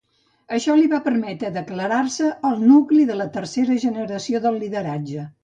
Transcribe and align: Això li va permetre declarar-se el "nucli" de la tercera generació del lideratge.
Això 0.55 0.77
li 0.77 0.87
va 0.93 0.99
permetre 1.07 1.51
declarar-se 1.57 2.31
el 2.51 2.65
"nucli" 2.71 3.07
de 3.11 3.19
la 3.21 3.29
tercera 3.37 3.79
generació 3.87 4.45
del 4.49 4.61
lideratge. 4.67 5.29